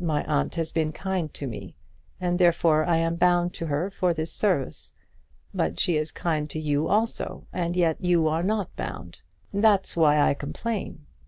[0.00, 1.76] My aunt has been kind to me,
[2.20, 4.92] and therefore I am bound to her for this service.
[5.54, 9.22] But she is kind to you also, and yet you are not bound.
[9.54, 11.06] That's why I complain.